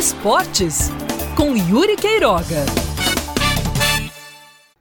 [0.00, 0.88] Esportes
[1.36, 2.64] com Yuri Queiroga.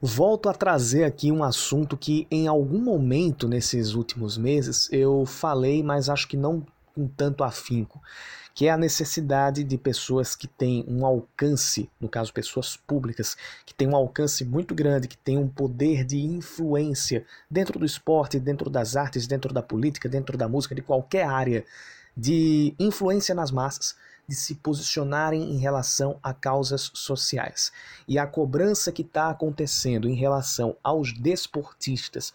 [0.01, 5.83] Volto a trazer aqui um assunto que em algum momento nesses últimos meses eu falei,
[5.83, 6.65] mas acho que não
[6.95, 8.01] com tanto afinco,
[8.55, 13.73] que é a necessidade de pessoas que têm um alcance, no caso pessoas públicas, que
[13.73, 18.69] têm um alcance muito grande, que têm um poder de influência dentro do esporte, dentro
[18.69, 21.65] das artes, dentro da política, dentro da música, de qualquer área
[22.15, 23.95] de influência nas massas,
[24.29, 27.71] de se posicionarem em relação a causas sociais.
[28.07, 32.31] E a cobrança que está acontecendo em relação aos desportistas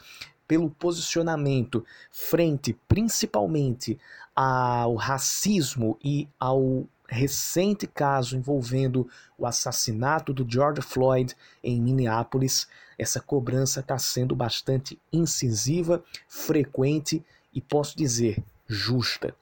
[0.47, 3.97] pelo posicionamento frente principalmente
[4.35, 9.09] ao racismo e ao recente caso envolvendo
[9.39, 12.67] o assassinato do George Floyd em Minneapolis,
[12.99, 19.33] essa cobrança está sendo bastante incisiva, frequente e posso dizer justa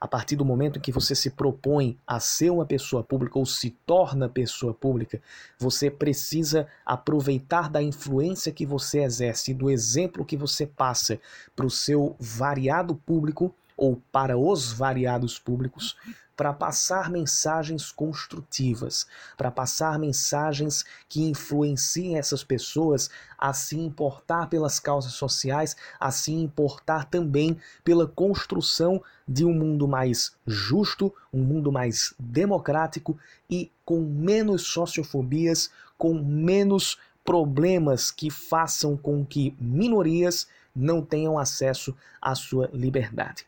[0.00, 3.46] a partir do momento em que você se propõe a ser uma pessoa pública ou
[3.46, 5.20] se torna pessoa pública,
[5.58, 11.20] você precisa aproveitar da influência que você exerce, do exemplo que você passa
[11.56, 15.96] para o seu variado público ou para os variados públicos,
[16.38, 24.78] para passar mensagens construtivas, para passar mensagens que influenciem essas pessoas a se importar pelas
[24.78, 31.72] causas sociais, a se importar também pela construção de um mundo mais justo, um mundo
[31.72, 33.18] mais democrático
[33.50, 41.96] e com menos sociofobias, com menos problemas que façam com que minorias não tenham acesso
[42.22, 43.44] à sua liberdade.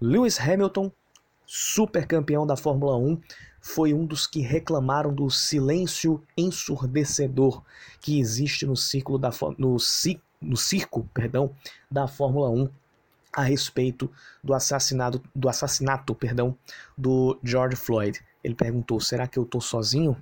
[0.00, 0.90] Lewis Hamilton
[1.46, 3.20] super campeão da Fórmula 1,
[3.60, 7.62] foi um dos que reclamaram do silêncio ensurdecedor
[8.00, 9.76] que existe no ciclo da no,
[10.40, 11.54] no circo, perdão,
[11.90, 12.68] da Fórmula 1
[13.34, 14.10] a respeito
[14.42, 16.56] do assassinato do assassinato, perdão,
[16.98, 18.20] do George Floyd.
[18.42, 20.20] Ele perguntou: "Será que eu estou sozinho?"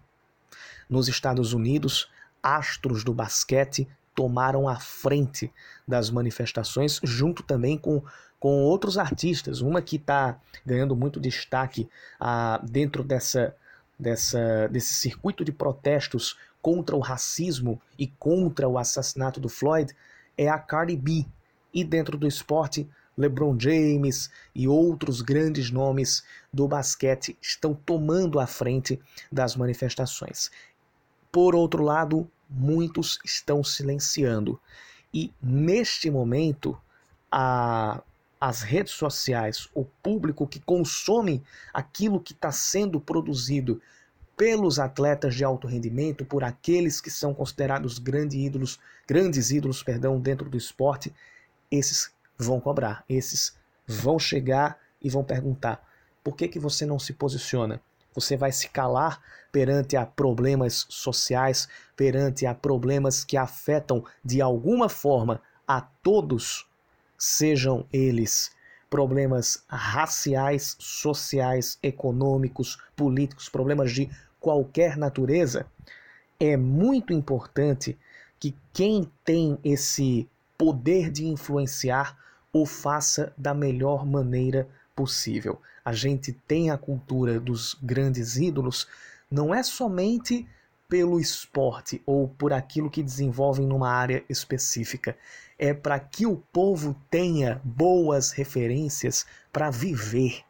[0.89, 2.11] Nos Estados Unidos,
[2.43, 5.53] astros do basquete tomaram a frente
[5.87, 8.03] das manifestações, junto também com,
[8.41, 9.61] com outros artistas.
[9.61, 13.55] Uma que está ganhando muito destaque ah, dentro dessa,
[13.99, 19.95] dessa, desse circuito de protestos contra o racismo e contra o assassinato do Floyd
[20.37, 21.27] é a Cardi B.
[21.73, 28.47] E dentro do esporte, LeBron James e outros grandes nomes do basquete estão tomando a
[28.47, 28.99] frente
[29.31, 30.51] das manifestações.
[31.31, 34.59] Por outro lado, muitos estão silenciando.
[35.13, 36.77] E neste momento,
[37.31, 38.03] a,
[38.41, 41.43] as redes sociais, o público que consome
[41.75, 43.83] aquilo que está sendo produzido
[44.35, 50.19] pelos atletas de alto rendimento, por aqueles que são considerados grandes ídolos, grandes ídolos, perdão,
[50.19, 51.15] dentro do esporte,
[51.71, 53.55] esses vão cobrar, esses
[53.87, 55.87] vão chegar e vão perguntar:
[56.25, 57.83] por que que você não se posiciona?
[58.15, 59.21] Você vai se calar
[59.53, 66.67] perante a problemas sociais, perante a problemas que afetam de alguma forma a todos,
[67.21, 68.51] sejam eles
[68.89, 74.11] problemas raciais, sociais, econômicos, políticos, problemas de
[74.41, 75.67] qualquer natureza.
[76.41, 77.97] É muito importante
[78.41, 80.29] que quem tem esse
[80.59, 82.19] poder de influenciar
[82.53, 84.67] o faça da melhor maneira
[84.97, 85.61] possível.
[85.85, 88.89] A gente tem a cultura dos grandes ídolos
[89.31, 90.49] não é somente
[90.91, 95.17] pelo esporte ou por aquilo que desenvolvem numa área específica.
[95.57, 100.43] É para que o povo tenha boas referências para viver,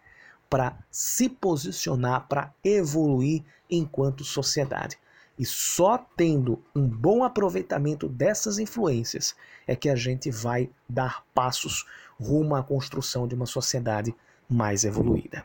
[0.48, 4.98] para se posicionar, para evoluir enquanto sociedade.
[5.38, 9.36] E só tendo um bom aproveitamento dessas influências
[9.66, 11.86] é que a gente vai dar passos
[12.18, 14.14] rumo à construção de uma sociedade
[14.48, 15.44] mais evoluída.